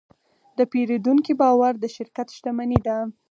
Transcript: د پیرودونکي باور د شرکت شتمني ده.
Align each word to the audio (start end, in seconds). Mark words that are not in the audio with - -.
د 0.57 0.59
پیرودونکي 0.71 1.33
باور 1.41 1.73
د 1.79 1.85
شرکت 1.95 2.27
شتمني 2.35 2.79
ده. 2.87 2.97